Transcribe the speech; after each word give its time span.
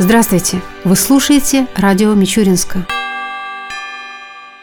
Здравствуйте! 0.00 0.62
Вы 0.84 0.94
слушаете 0.94 1.66
радио 1.74 2.14
Мичуринска. 2.14 2.86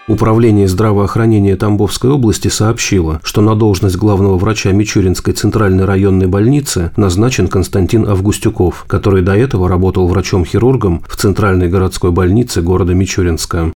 Управление 0.07 0.69
здравоохранения 0.69 1.57
Тамбовской 1.57 2.09
области 2.09 2.47
сообщило, 2.47 3.19
что 3.21 3.41
на 3.41 3.53
должность 3.53 3.97
главного 3.97 4.37
врача 4.37 4.71
Мичуринской 4.71 5.33
центральной 5.33 5.83
районной 5.83 6.27
больницы 6.27 6.91
назначен 6.95 7.49
Константин 7.49 8.07
Августюков, 8.07 8.85
который 8.87 9.23
до 9.23 9.35
этого 9.35 9.67
работал 9.67 10.07
врачом-хирургом 10.07 11.03
в 11.05 11.17
Центральной 11.17 11.67
городской 11.67 12.11
больнице 12.11 12.61
города 12.61 12.93
Мичуринска. 12.93 13.73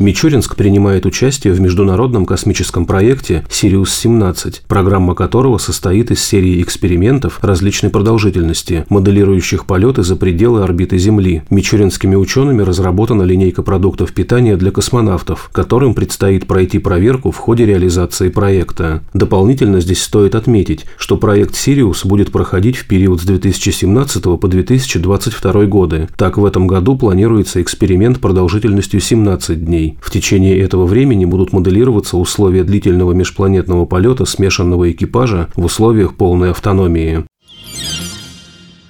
Мичуринск 0.00 0.56
принимает 0.56 1.04
участие 1.04 1.52
в 1.52 1.60
международном 1.60 2.24
космическом 2.24 2.86
проекте 2.86 3.44
«Сириус-17», 3.50 4.62
программа 4.66 5.14
которого 5.14 5.58
состоит 5.58 6.10
из 6.10 6.24
серии 6.24 6.62
экспериментов 6.62 7.38
различной 7.42 7.90
продолжительности, 7.90 8.86
моделирующих 8.88 9.66
полеты 9.66 10.02
за 10.02 10.16
пределы 10.16 10.62
орбиты 10.62 10.96
Земли. 10.96 11.42
Мичуринскими 11.50 12.14
учеными 12.14 12.62
разработана 12.62 13.24
линейка 13.24 13.62
продуктов 13.62 14.14
питания 14.14 14.56
для 14.56 14.70
космонавтов, 14.70 15.50
которым 15.52 15.92
предстоит 15.92 16.46
пройти 16.46 16.78
проверку 16.78 17.30
в 17.30 17.36
ходе 17.36 17.66
реализации 17.66 18.30
проекта. 18.30 19.02
Дополнительно 19.12 19.82
здесь 19.82 20.02
стоит 20.02 20.34
отметить, 20.34 20.86
что 20.96 21.18
проект 21.18 21.54
«Сириус» 21.54 22.06
будет 22.06 22.32
проходить 22.32 22.78
в 22.78 22.86
период 22.86 23.20
с 23.20 23.24
2017 23.26 24.22
по 24.40 24.48
2022 24.48 25.66
годы. 25.66 26.08
Так, 26.16 26.38
в 26.38 26.44
этом 26.46 26.66
году 26.66 26.96
планируется 26.96 27.60
эксперимент 27.60 28.18
продолжительностью 28.18 28.98
17 28.98 29.62
дней. 29.62 29.89
В 30.00 30.10
течение 30.10 30.58
этого 30.58 30.86
времени 30.86 31.24
будут 31.24 31.52
моделироваться 31.52 32.16
условия 32.16 32.64
длительного 32.64 33.12
межпланетного 33.12 33.86
полета 33.86 34.24
смешанного 34.24 34.90
экипажа 34.90 35.48
в 35.56 35.64
условиях 35.64 36.16
полной 36.16 36.50
автономии. 36.50 37.24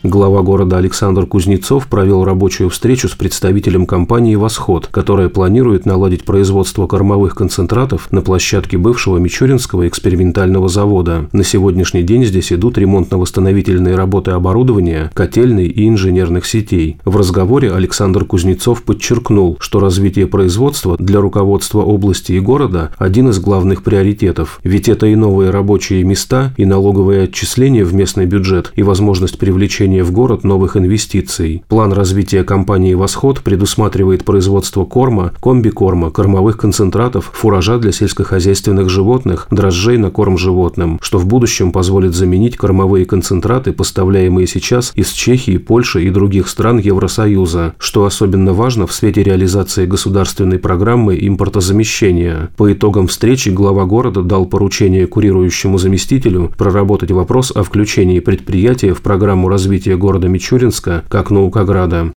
Глава 0.03 0.41
города 0.41 0.79
Александр 0.79 1.27
Кузнецов 1.27 1.87
провел 1.87 2.25
рабочую 2.25 2.70
встречу 2.70 3.06
с 3.06 3.12
представителем 3.12 3.84
компании 3.84 4.34
«Восход», 4.34 4.87
которая 4.87 5.29
планирует 5.29 5.84
наладить 5.84 6.25
производство 6.25 6.87
кормовых 6.87 7.34
концентратов 7.34 8.11
на 8.11 8.23
площадке 8.23 8.78
бывшего 8.78 9.19
Мичуринского 9.19 9.87
экспериментального 9.87 10.71
завода. 10.71 11.28
На 11.33 11.45
сегодняшний 11.45 12.03
день 12.03 12.25
здесь 12.25 12.51
идут 12.51 12.78
ремонтно-восстановительные 12.78 13.95
работы 13.95 14.31
оборудования, 14.31 15.11
котельной 15.12 15.67
и 15.67 15.87
инженерных 15.87 16.47
сетей. 16.47 16.97
В 17.05 17.19
разговоре 17.19 17.71
Александр 17.71 18.25
Кузнецов 18.25 18.84
подчеркнул, 18.84 19.59
что 19.61 19.81
развитие 19.81 20.27
производства 20.27 20.97
для 20.98 21.21
руководства 21.21 21.83
области 21.83 22.33
и 22.33 22.41
города– 22.41 22.91
один 22.98 23.28
из 23.28 23.39
главных 23.39 23.83
приоритетов, 23.83 24.61
ведь 24.65 24.89
это 24.89 25.09
и 25.09 25.15
новые 25.15 25.51
рабочие 25.51 26.05
места, 26.05 26.55
и 26.56 26.65
налоговые 26.65 27.25
отчисления 27.25 27.84
в 27.84 27.93
местный 27.93 28.25
бюджет, 28.25 28.73
и 28.77 28.83
возможность 28.83 29.39
привлечения 29.39 29.89
привлечения 29.91 30.05
в 30.05 30.12
город 30.12 30.44
новых 30.44 30.77
инвестиций. 30.77 31.62
План 31.69 31.92
развития 31.92 32.44
компании 32.44 32.94
«Восход» 32.94 33.41
предусматривает 33.41 34.24
производство 34.24 34.84
корма, 34.84 35.32
комбикорма, 35.41 36.10
кормовых 36.10 36.56
концентратов, 36.56 37.30
фуража 37.32 37.78
для 37.78 37.92
сельскохозяйственных 37.92 38.88
животных, 38.88 39.47
дрожжей 39.50 39.98
на 39.98 40.10
корм 40.10 40.38
животным, 40.38 40.98
что 41.02 41.19
в 41.19 41.27
будущем 41.27 41.72
позволит 41.72 42.14
заменить 42.14 42.56
кормовые 42.56 43.05
концентраты, 43.05 43.72
поставляемые 43.72 44.47
сейчас 44.47 44.92
из 44.94 45.10
Чехии, 45.10 45.58
Польши 45.58 46.04
и 46.04 46.10
других 46.10 46.48
стран 46.48 46.78
Евросоюза, 46.78 47.75
что 47.78 48.04
особенно 48.04 48.52
важно 48.52 48.86
в 48.86 48.92
свете 48.92 49.22
реализации 49.22 49.86
государственной 49.86 50.58
программы 50.58 51.19
импортозамещения. 51.20 52.50
По 52.56 52.72
итогам 52.72 53.06
встречи 53.06 53.48
глава 53.50 53.84
города 53.84 54.22
дал 54.22 54.47
поручение 54.47 55.06
курирующему 55.06 55.78
заместителю 55.78 56.50
проработать 56.56 57.10
вопрос 57.10 57.50
о 57.50 57.62
включении 57.62 58.20
предприятия 58.20 58.94
в 58.94 59.00
программу 59.00 59.48
развития 59.48 59.80
развития 59.81 59.97
города 59.97 60.28
Мичуринска 60.28 61.05
как 61.09 61.31
Наукограда. 61.31 62.12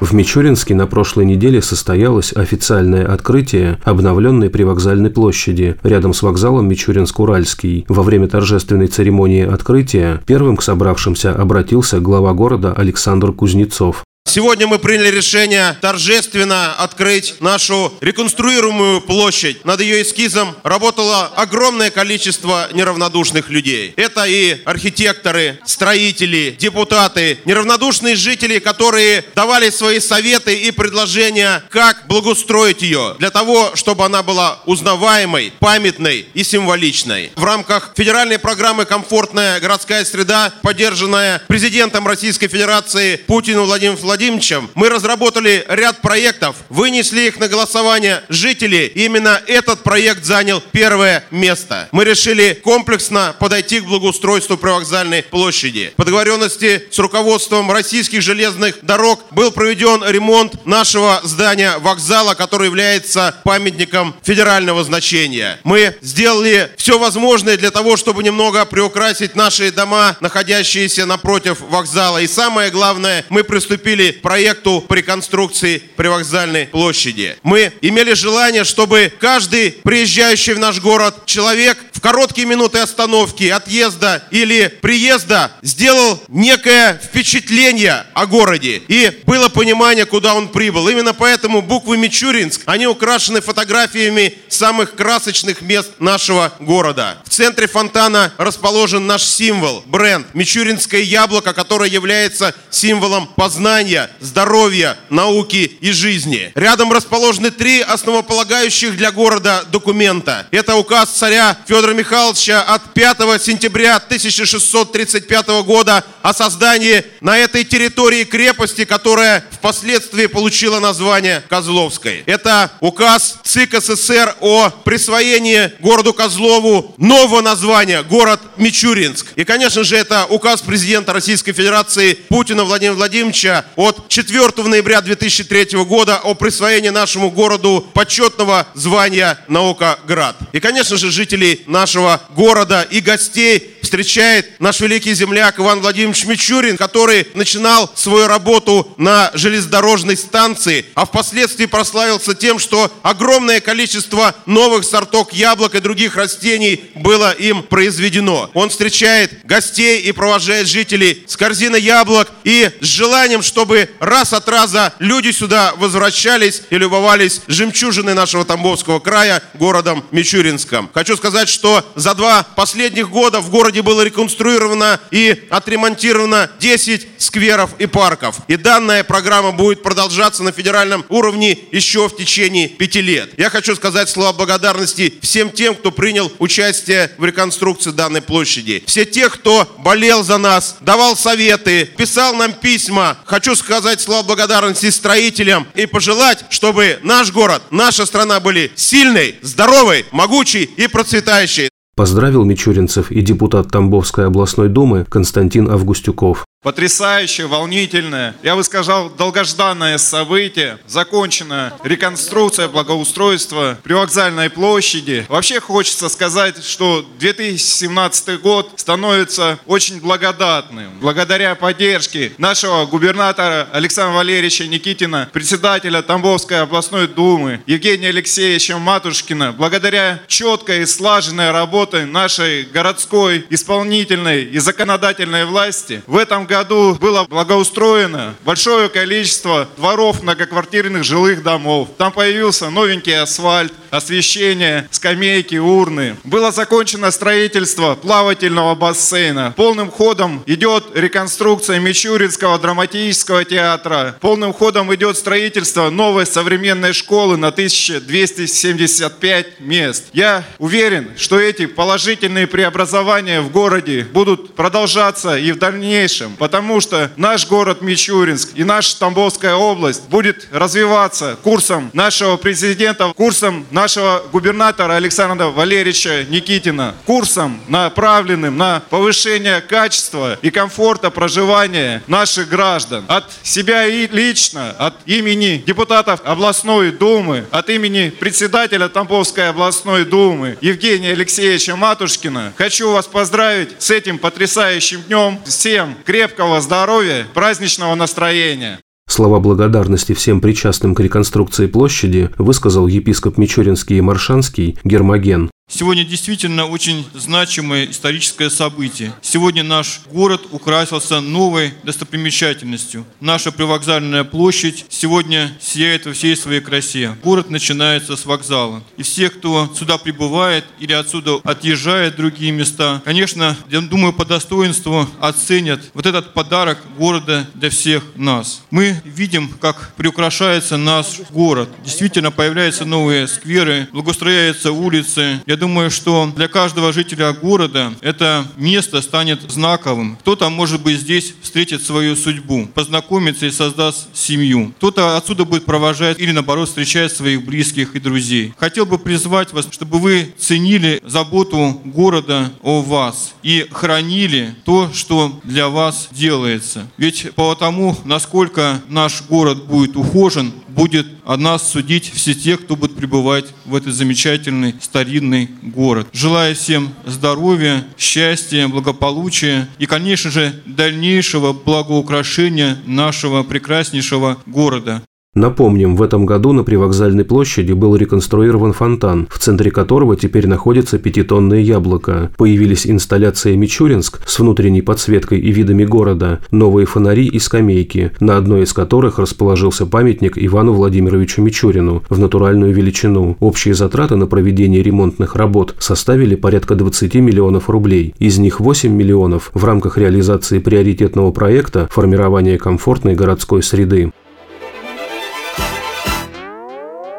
В 0.00 0.14
Мичуринске 0.14 0.74
на 0.74 0.86
прошлой 0.86 1.26
неделе 1.26 1.60
состоялось 1.60 2.32
официальное 2.32 3.04
открытие 3.04 3.78
обновленной 3.84 4.48
привокзальной 4.48 5.10
площади 5.10 5.76
рядом 5.82 6.14
с 6.14 6.22
вокзалом 6.22 6.66
Мичуринск-Уральский. 6.70 7.84
Во 7.88 8.02
время 8.02 8.28
торжественной 8.28 8.86
церемонии 8.86 9.44
открытия 9.44 10.22
первым 10.24 10.56
к 10.56 10.62
собравшимся 10.62 11.34
обратился 11.34 12.00
глава 12.00 12.32
города 12.32 12.72
Александр 12.72 13.32
Кузнецов. 13.32 14.04
Сегодня 14.28 14.66
мы 14.66 14.78
приняли 14.78 15.08
решение 15.08 15.78
торжественно 15.80 16.74
открыть 16.74 17.40
нашу 17.40 17.94
реконструируемую 18.02 19.00
площадь. 19.00 19.64
Над 19.64 19.80
ее 19.80 20.02
эскизом 20.02 20.54
работало 20.64 21.32
огромное 21.34 21.90
количество 21.90 22.68
неравнодушных 22.74 23.48
людей. 23.48 23.94
Это 23.96 24.26
и 24.26 24.60
архитекторы, 24.66 25.58
строители, 25.64 26.54
депутаты, 26.58 27.38
неравнодушные 27.46 28.16
жители, 28.16 28.58
которые 28.58 29.24
давали 29.34 29.70
свои 29.70 29.98
советы 29.98 30.54
и 30.54 30.72
предложения, 30.72 31.64
как 31.70 32.06
благоустроить 32.06 32.82
ее, 32.82 33.16
для 33.18 33.30
того, 33.30 33.72
чтобы 33.76 34.04
она 34.04 34.22
была 34.22 34.60
узнаваемой, 34.66 35.54
памятной 35.58 36.26
и 36.34 36.44
символичной. 36.44 37.32
В 37.34 37.44
рамках 37.44 37.92
федеральной 37.96 38.38
программы 38.38 38.84
«Комфортная 38.84 39.58
городская 39.58 40.04
среда», 40.04 40.52
поддержанная 40.60 41.40
президентом 41.48 42.06
Российской 42.06 42.48
Федерации 42.48 43.16
Путиным 43.16 43.64
Владимиром 43.64 43.96
Владимировичем, 43.96 44.17
Владимировичем 44.18 44.68
мы 44.74 44.88
разработали 44.88 45.64
ряд 45.68 46.02
проектов, 46.02 46.56
вынесли 46.70 47.28
их 47.28 47.38
на 47.38 47.46
голосование 47.46 48.24
жители. 48.28 48.90
И 48.92 49.04
именно 49.04 49.40
этот 49.46 49.84
проект 49.84 50.24
занял 50.24 50.60
первое 50.72 51.24
место. 51.30 51.88
Мы 51.92 52.04
решили 52.04 52.60
комплексно 52.64 53.36
подойти 53.38 53.78
к 53.78 53.84
благоустройству 53.84 54.56
привокзальной 54.56 55.22
площади. 55.22 55.92
По 55.94 56.04
договоренности 56.04 56.88
с 56.90 56.98
руководством 56.98 57.70
российских 57.70 58.20
железных 58.22 58.80
дорог 58.82 59.24
был 59.30 59.52
проведен 59.52 60.02
ремонт 60.04 60.66
нашего 60.66 61.20
здания 61.22 61.78
вокзала, 61.78 62.34
который 62.34 62.66
является 62.66 63.36
памятником 63.44 64.16
федерального 64.24 64.82
значения. 64.82 65.60
Мы 65.62 65.94
сделали 66.00 66.72
все 66.76 66.98
возможное 66.98 67.56
для 67.56 67.70
того, 67.70 67.96
чтобы 67.96 68.24
немного 68.24 68.64
приукрасить 68.64 69.36
наши 69.36 69.70
дома, 69.70 70.16
находящиеся 70.20 71.06
напротив 71.06 71.60
вокзала. 71.60 72.18
И 72.18 72.26
самое 72.26 72.72
главное, 72.72 73.24
мы 73.28 73.44
приступили 73.44 74.07
проекту 74.12 74.84
по 74.86 74.94
реконструкции 74.94 75.82
привокзальной 75.96 76.66
площади. 76.66 77.36
Мы 77.42 77.72
имели 77.80 78.12
желание, 78.14 78.64
чтобы 78.64 79.12
каждый 79.18 79.72
приезжающий 79.72 80.54
в 80.54 80.58
наш 80.58 80.80
город 80.80 81.26
человек 81.26 81.78
в 81.98 82.00
короткие 82.00 82.46
минуты 82.46 82.78
остановки, 82.78 83.48
отъезда 83.48 84.22
или 84.30 84.68
приезда 84.68 85.50
сделал 85.62 86.22
некое 86.28 87.00
впечатление 87.02 88.06
о 88.14 88.26
городе 88.26 88.80
и 88.86 89.20
было 89.26 89.48
понимание, 89.48 90.06
куда 90.06 90.34
он 90.34 90.46
прибыл. 90.46 90.88
Именно 90.88 91.12
поэтому 91.12 91.60
буквы 91.60 91.96
Мичуринск, 91.96 92.62
они 92.66 92.86
украшены 92.86 93.40
фотографиями 93.40 94.38
самых 94.48 94.94
красочных 94.94 95.60
мест 95.60 95.90
нашего 95.98 96.52
города. 96.60 97.18
В 97.24 97.30
центре 97.30 97.66
фонтана 97.66 98.32
расположен 98.38 99.04
наш 99.08 99.24
символ, 99.24 99.82
бренд 99.86 100.32
Мичуринское 100.34 101.00
яблоко, 101.00 101.52
которое 101.52 101.90
является 101.90 102.54
символом 102.70 103.26
познания, 103.26 104.08
здоровья, 104.20 104.96
науки 105.10 105.78
и 105.80 105.90
жизни. 105.90 106.52
Рядом 106.54 106.92
расположены 106.92 107.50
три 107.50 107.80
основополагающих 107.80 108.96
для 108.96 109.10
города 109.10 109.64
документа. 109.72 110.46
Это 110.52 110.76
указ 110.76 111.08
царя 111.08 111.58
Федора 111.66 111.87
Федора 111.88 112.00
Михайловича 112.00 112.62
от 112.62 112.92
5 112.92 113.42
сентября 113.42 113.96
1635 113.96 115.48
года 115.64 116.04
о 116.20 116.34
создании 116.34 117.02
на 117.22 117.38
этой 117.38 117.64
территории 117.64 118.24
крепости, 118.24 118.84
которая 118.84 119.42
впоследствии 119.52 120.26
получила 120.26 120.80
название 120.80 121.42
Козловской. 121.48 122.24
Это 122.26 122.70
указ 122.80 123.38
ЦИК 123.42 123.82
СССР 123.82 124.36
о 124.40 124.68
присвоении 124.68 125.72
городу 125.78 126.12
Козлову 126.12 126.94
нового 126.98 127.40
названия, 127.40 128.02
город 128.02 128.40
Мичуринск. 128.58 129.28
И, 129.36 129.44
конечно 129.44 129.82
же, 129.82 129.96
это 129.96 130.26
указ 130.26 130.60
президента 130.60 131.14
Российской 131.14 131.52
Федерации 131.52 132.12
Путина 132.12 132.64
Владимира 132.64 132.96
Владимировича 132.96 133.64
от 133.76 134.07
4 134.18 134.66
ноября 134.66 135.00
2003 135.00 135.84
года 135.84 136.16
о 136.18 136.34
присвоении 136.34 136.88
нашему 136.88 137.30
городу 137.30 137.88
почетного 137.94 138.66
звания 138.74 139.38
Наукоград. 139.46 140.36
И, 140.52 140.58
конечно 140.58 140.96
же, 140.96 141.12
жители 141.12 141.62
нашего 141.68 142.20
города 142.34 142.82
и 142.82 142.98
гостей 142.98 143.77
встречает 143.88 144.60
наш 144.60 144.80
великий 144.80 145.14
земляк 145.14 145.58
Иван 145.58 145.80
Владимирович 145.80 146.26
Мичурин, 146.26 146.76
который 146.76 147.26
начинал 147.32 147.90
свою 147.94 148.26
работу 148.26 148.92
на 148.98 149.30
железнодорожной 149.32 150.18
станции, 150.18 150.84
а 150.94 151.06
впоследствии 151.06 151.64
прославился 151.64 152.34
тем, 152.34 152.58
что 152.58 152.92
огромное 153.02 153.60
количество 153.60 154.34
новых 154.44 154.84
сортов 154.84 155.32
яблок 155.32 155.74
и 155.74 155.80
других 155.80 156.16
растений 156.16 156.90
было 156.96 157.32
им 157.32 157.62
произведено. 157.62 158.50
Он 158.52 158.68
встречает 158.68 159.46
гостей 159.46 160.02
и 160.02 160.12
провожает 160.12 160.68
жителей 160.68 161.24
с 161.26 161.38
корзиной 161.38 161.80
яблок 161.80 162.28
и 162.44 162.70
с 162.82 162.86
желанием, 162.86 163.40
чтобы 163.40 163.88
раз 164.00 164.34
от 164.34 164.46
раза 164.50 164.92
люди 164.98 165.30
сюда 165.30 165.72
возвращались 165.78 166.60
и 166.68 166.76
любовались 166.76 167.40
жемчужиной 167.46 168.12
нашего 168.12 168.44
Тамбовского 168.44 169.00
края, 169.00 169.42
городом 169.54 170.04
Мичуринском. 170.10 170.90
Хочу 170.92 171.16
сказать, 171.16 171.48
что 171.48 171.90
за 171.94 172.14
два 172.14 172.42
последних 172.54 173.08
года 173.08 173.40
в 173.40 173.48
городе 173.48 173.77
городе 173.78 173.82
было 173.82 174.02
реконструировано 174.02 175.00
и 175.10 175.46
отремонтировано 175.50 176.50
10 176.60 177.08
скверов 177.18 177.70
и 177.78 177.86
парков. 177.86 178.36
И 178.48 178.56
данная 178.56 179.04
программа 179.04 179.52
будет 179.52 179.82
продолжаться 179.82 180.42
на 180.42 180.52
федеральном 180.52 181.04
уровне 181.08 181.58
еще 181.72 182.08
в 182.08 182.16
течение 182.16 182.68
пяти 182.68 183.00
лет. 183.00 183.30
Я 183.38 183.50
хочу 183.50 183.74
сказать 183.74 184.08
слова 184.08 184.32
благодарности 184.32 185.12
всем 185.22 185.50
тем, 185.50 185.74
кто 185.74 185.90
принял 185.90 186.30
участие 186.38 187.10
в 187.18 187.24
реконструкции 187.24 187.90
данной 187.90 188.22
площади. 188.22 188.82
Все 188.86 189.04
те, 189.04 189.28
кто 189.28 189.66
болел 189.78 190.24
за 190.24 190.38
нас, 190.38 190.76
давал 190.80 191.16
советы, 191.16 191.84
писал 191.96 192.34
нам 192.34 192.52
письма. 192.52 193.16
Хочу 193.24 193.54
сказать 193.56 194.00
слова 194.00 194.22
благодарности 194.22 194.90
строителям 194.90 195.66
и 195.74 195.86
пожелать, 195.86 196.44
чтобы 196.50 196.98
наш 197.02 197.32
город, 197.32 197.62
наша 197.70 198.06
страна 198.06 198.40
были 198.40 198.70
сильной, 198.74 199.36
здоровой, 199.42 200.04
могучей 200.12 200.64
и 200.64 200.86
процветающей. 200.86 201.68
Поздравил 201.98 202.44
Мичуринцев 202.44 203.10
и 203.10 203.22
депутат 203.22 203.72
Тамбовской 203.72 204.26
областной 204.26 204.68
думы 204.68 205.04
Константин 205.10 205.68
Августюков. 205.68 206.47
Потрясающее, 206.60 207.46
волнительное, 207.46 208.34
я 208.42 208.56
бы 208.56 208.64
сказал, 208.64 209.10
долгожданное 209.10 209.96
событие. 209.96 210.80
Закончена 210.88 211.72
реконструкция, 211.84 212.66
благоустройства 212.66 213.78
привокзальной 213.84 214.50
площади. 214.50 215.24
Вообще 215.28 215.60
хочется 215.60 216.08
сказать, 216.08 216.64
что 216.64 217.08
2017 217.20 218.40
год 218.40 218.72
становится 218.74 219.60
очень 219.66 220.00
благодатным. 220.00 220.98
Благодаря 221.00 221.54
поддержке 221.54 222.32
нашего 222.38 222.86
губернатора 222.86 223.68
Александра 223.72 224.16
Валерьевича 224.16 224.66
Никитина, 224.66 225.30
председателя 225.32 226.02
Тамбовской 226.02 226.62
областной 226.62 227.06
думы 227.06 227.60
Евгения 227.66 228.08
Алексеевича 228.08 228.78
Матушкина, 228.78 229.52
благодаря 229.52 230.20
четкой 230.26 230.82
и 230.82 230.86
слаженной 230.86 231.52
работе 231.52 232.04
нашей 232.04 232.64
городской 232.64 233.46
исполнительной 233.48 234.42
и 234.42 234.58
законодательной 234.58 235.44
власти, 235.44 236.02
в 236.08 236.16
этом 236.16 236.47
году 236.48 236.96
было 237.00 237.24
благоустроено 237.24 238.34
большое 238.44 238.88
количество 238.88 239.68
дворов 239.76 240.22
многоквартирных 240.22 241.04
жилых 241.04 241.44
домов. 241.44 241.90
Там 241.96 242.10
появился 242.10 242.70
новенький 242.70 243.16
асфальт, 243.16 243.72
освещение, 243.90 244.88
скамейки, 244.90 245.56
урны. 245.56 246.16
Было 246.24 246.50
закончено 246.50 247.10
строительство 247.10 247.94
плавательного 247.94 248.74
бассейна. 248.74 249.54
Полным 249.56 249.90
ходом 249.90 250.42
идет 250.46 250.84
реконструкция 250.94 251.78
Мичуринского 251.78 252.58
драматического 252.58 253.44
театра. 253.44 254.16
Полным 254.20 254.52
ходом 254.52 254.94
идет 254.94 255.16
строительство 255.16 255.90
новой 255.90 256.26
современной 256.26 256.92
школы 256.92 257.36
на 257.36 257.48
1275 257.48 259.60
мест. 259.60 260.04
Я 260.12 260.44
уверен, 260.58 261.10
что 261.16 261.38
эти 261.38 261.66
положительные 261.66 262.46
преобразования 262.46 263.40
в 263.40 263.50
городе 263.50 264.06
будут 264.12 264.54
продолжаться 264.54 265.36
и 265.36 265.52
в 265.52 265.58
дальнейшем 265.58 266.36
потому 266.38 266.80
что 266.80 267.10
наш 267.16 267.46
город 267.46 267.82
Мичуринск 267.82 268.50
и 268.54 268.64
наша 268.64 268.98
Тамбовская 268.98 269.54
область 269.54 270.08
будет 270.08 270.48
развиваться 270.50 271.36
курсом 271.42 271.90
нашего 271.92 272.36
президента, 272.36 273.12
курсом 273.14 273.66
нашего 273.70 274.22
губернатора 274.32 274.94
Александра 274.94 275.46
Валерьевича 275.46 276.24
Никитина, 276.28 276.94
курсом, 277.04 277.60
направленным 277.68 278.56
на 278.56 278.82
повышение 278.88 279.60
качества 279.60 280.38
и 280.42 280.50
комфорта 280.50 281.10
проживания 281.10 282.02
наших 282.06 282.48
граждан. 282.48 283.04
От 283.08 283.24
себя 283.42 283.86
и 283.86 284.06
лично, 284.06 284.70
от 284.78 284.94
имени 285.06 285.62
депутатов 285.66 286.20
областной 286.24 286.92
думы, 286.92 287.44
от 287.50 287.68
имени 287.70 288.10
председателя 288.10 288.88
Тамбовской 288.88 289.50
областной 289.50 290.04
думы 290.04 290.56
Евгения 290.60 291.12
Алексеевича 291.12 291.76
Матушкина 291.76 292.52
хочу 292.56 292.90
вас 292.92 293.06
поздравить 293.06 293.70
с 293.78 293.90
этим 293.90 294.18
потрясающим 294.18 295.02
днем. 295.02 295.40
Всем 295.44 295.96
крепко 296.04 296.27
крепкого 296.28 296.60
здоровья, 296.60 297.26
праздничного 297.32 297.94
настроения. 297.94 298.80
Слова 299.08 299.40
благодарности 299.40 300.12
всем 300.12 300.42
причастным 300.42 300.94
к 300.94 301.00
реконструкции 301.00 301.66
площади 301.66 302.30
высказал 302.36 302.86
епископ 302.86 303.38
Мичуринский 303.38 303.96
и 303.96 304.00
Маршанский 304.02 304.78
Гермоген. 304.84 305.50
Сегодня 305.70 306.02
действительно 306.02 306.64
очень 306.64 307.06
значимое 307.12 307.90
историческое 307.90 308.48
событие. 308.48 309.12
Сегодня 309.20 309.62
наш 309.62 310.00
город 310.10 310.46
украсился 310.50 311.20
новой 311.20 311.74
достопримечательностью. 311.82 313.04
Наша 313.20 313.52
привокзальная 313.52 314.24
площадь 314.24 314.86
сегодня 314.88 315.54
сияет 315.60 316.06
во 316.06 316.14
всей 316.14 316.36
своей 316.36 316.62
красе. 316.62 317.14
Город 317.22 317.50
начинается 317.50 318.16
с 318.16 318.24
вокзала. 318.24 318.82
И 318.96 319.02
все, 319.02 319.28
кто 319.28 319.70
сюда 319.78 319.98
прибывает 319.98 320.64
или 320.80 320.94
отсюда 320.94 321.38
отъезжает 321.44 322.14
в 322.14 322.16
другие 322.16 322.50
места, 322.50 323.02
конечно, 323.04 323.54
я 323.68 323.82
думаю, 323.82 324.14
по 324.14 324.24
достоинству 324.24 325.06
оценят 325.20 325.82
вот 325.92 326.06
этот 326.06 326.32
подарок 326.32 326.78
города 326.96 327.46
для 327.52 327.68
всех 327.68 328.02
нас. 328.14 328.62
Мы 328.70 329.02
видим, 329.04 329.50
как 329.60 329.92
приукрашается 329.96 330.78
наш 330.78 331.20
город. 331.28 331.68
Действительно, 331.84 332.30
появляются 332.30 332.86
новые 332.86 333.28
скверы, 333.28 333.86
благоустрояются 333.92 334.72
улицы. 334.72 335.42
Я 335.44 335.57
думаю, 335.58 335.90
что 335.90 336.32
для 336.34 336.48
каждого 336.48 336.92
жителя 336.92 337.32
города 337.32 337.92
это 338.00 338.46
место 338.56 339.02
станет 339.02 339.42
знаковым. 339.50 340.16
Кто-то, 340.16 340.48
может 340.48 340.82
быть, 340.82 341.00
здесь 341.00 341.34
встретит 341.42 341.82
свою 341.82 342.16
судьбу, 342.16 342.66
познакомится 342.74 343.46
и 343.46 343.50
создаст 343.50 344.08
семью. 344.14 344.72
Кто-то 344.78 345.16
отсюда 345.16 345.44
будет 345.44 345.64
провожать 345.64 346.18
или, 346.18 346.30
наоборот, 346.30 346.68
встречать 346.68 347.12
своих 347.12 347.44
близких 347.44 347.94
и 347.94 348.00
друзей. 348.00 348.54
Хотел 348.58 348.86
бы 348.86 348.98
призвать 348.98 349.52
вас, 349.52 349.68
чтобы 349.70 349.98
вы 349.98 350.34
ценили 350.38 351.00
заботу 351.04 351.80
города 351.84 352.50
о 352.62 352.82
вас 352.82 353.34
и 353.42 353.66
хранили 353.70 354.54
то, 354.64 354.90
что 354.94 355.40
для 355.44 355.68
вас 355.68 356.08
делается. 356.12 356.88
Ведь 356.96 357.32
по 357.34 357.54
тому, 357.54 357.96
насколько 358.04 358.80
наш 358.88 359.22
город 359.22 359.66
будет 359.66 359.96
ухожен, 359.96 360.52
будет 360.68 361.06
о 361.24 361.36
нас 361.36 361.70
судить 361.70 362.10
все 362.14 362.34
те, 362.34 362.56
кто 362.56 362.76
будет 362.76 362.87
пребывать 362.98 363.46
в 363.64 363.74
этот 363.74 363.94
замечательный 363.94 364.74
старинный 364.80 365.48
город. 365.62 366.08
Желаю 366.12 366.54
всем 366.54 366.92
здоровья, 367.06 367.84
счастья, 367.96 368.66
благополучия 368.68 369.68
и, 369.78 369.86
конечно 369.86 370.30
же, 370.30 370.60
дальнейшего 370.66 371.52
благоукрашения 371.52 372.78
нашего 372.84 373.44
прекраснейшего 373.44 374.38
города. 374.46 375.02
Напомним, 375.38 375.94
в 375.94 376.02
этом 376.02 376.26
году 376.26 376.52
на 376.52 376.64
привокзальной 376.64 377.24
площади 377.24 377.72
был 377.72 377.94
реконструирован 377.94 378.72
фонтан, 378.72 379.28
в 379.30 379.38
центре 379.38 379.70
которого 379.70 380.16
теперь 380.16 380.48
находится 380.48 380.98
пятитонное 380.98 381.60
яблоко. 381.60 382.32
Появились 382.36 382.88
инсталляции 382.88 383.54
«Мичуринск» 383.54 384.20
с 384.26 384.40
внутренней 384.40 384.82
подсветкой 384.82 385.38
и 385.38 385.52
видами 385.52 385.84
города, 385.84 386.40
новые 386.50 386.86
фонари 386.86 387.26
и 387.26 387.38
скамейки, 387.38 388.10
на 388.18 388.36
одной 388.36 388.64
из 388.64 388.72
которых 388.72 389.20
расположился 389.20 389.86
памятник 389.86 390.36
Ивану 390.36 390.72
Владимировичу 390.72 391.40
Мичурину 391.40 392.02
в 392.08 392.18
натуральную 392.18 392.74
величину. 392.74 393.36
Общие 393.38 393.74
затраты 393.74 394.16
на 394.16 394.26
проведение 394.26 394.82
ремонтных 394.82 395.36
работ 395.36 395.76
составили 395.78 396.34
порядка 396.34 396.74
20 396.74 397.14
миллионов 397.14 397.70
рублей. 397.70 398.12
Из 398.18 398.38
них 398.38 398.58
8 398.58 398.92
миллионов 398.92 399.52
в 399.54 399.64
рамках 399.64 399.98
реализации 399.98 400.58
приоритетного 400.58 401.30
проекта 401.30 401.86
формирования 401.92 402.58
комфортной 402.58 403.14
городской 403.14 403.62
среды. 403.62 404.10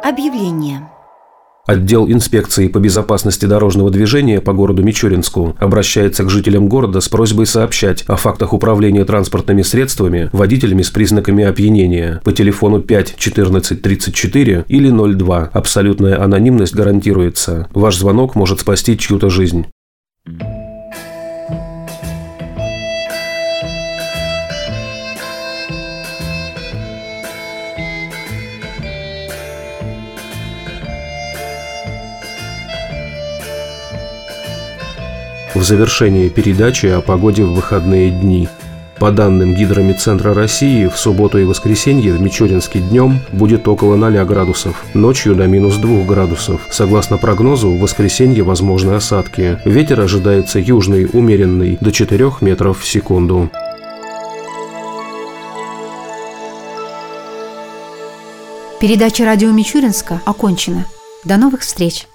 Объявление. 0.09 0.89
Отдел 1.67 2.07
инспекции 2.07 2.67
по 2.67 2.79
безопасности 2.79 3.45
дорожного 3.45 3.91
движения 3.91 4.41
по 4.41 4.53
городу 4.53 4.81
Мичуринску 4.81 5.55
обращается 5.59 6.23
к 6.23 6.31
жителям 6.31 6.67
города 6.67 6.99
с 6.99 7.07
просьбой 7.07 7.45
сообщать 7.45 8.01
о 8.07 8.15
фактах 8.15 8.53
управления 8.53 9.05
транспортными 9.05 9.61
средствами 9.61 10.31
водителями 10.33 10.81
с 10.81 10.89
признаками 10.89 11.43
опьянения 11.43 12.21
по 12.23 12.31
телефону 12.31 12.81
5 12.81 13.17
14 13.17 13.83
34 13.83 14.65
или 14.67 14.89
02. 14.89 15.51
Абсолютная 15.53 16.19
анонимность 16.23 16.73
гарантируется. 16.73 17.67
Ваш 17.75 17.95
звонок 17.95 18.33
может 18.33 18.61
спасти 18.61 18.97
чью-то 18.97 19.29
жизнь. 19.29 19.67
В 35.55 35.63
завершении 35.63 36.29
передачи 36.29 36.85
о 36.87 37.01
погоде 37.01 37.43
в 37.43 37.53
выходные 37.53 38.11
дни. 38.11 38.47
По 38.99 39.11
данным 39.11 39.55
Гидромедцентра 39.55 40.33
России, 40.33 40.87
в 40.87 40.97
субботу 40.97 41.37
и 41.37 41.45
воскресенье 41.45 42.11
в 42.11 42.21
Мичуринске 42.21 42.79
днем 42.79 43.21
будет 43.31 43.65
около 43.67 43.95
0 43.95 44.25
градусов, 44.25 44.83
ночью 44.93 45.35
до 45.35 45.47
минус 45.47 45.77
2 45.77 46.03
градусов. 46.03 46.67
Согласно 46.69 47.17
прогнозу, 47.17 47.69
в 47.69 47.79
воскресенье 47.79 48.43
возможны 48.43 48.91
осадки. 48.91 49.57
Ветер 49.63 50.01
ожидается 50.01 50.59
южный, 50.59 51.07
умеренный, 51.11 51.77
до 51.79 51.93
4 51.93 52.29
метров 52.41 52.81
в 52.81 52.85
секунду. 52.85 53.49
Передача 58.81 59.23
радио 59.23 59.51
Мичуринска 59.51 60.21
окончена. 60.25 60.85
До 61.23 61.37
новых 61.37 61.61
встреч! 61.61 62.08